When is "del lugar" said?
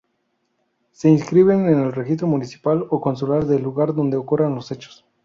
3.45-3.93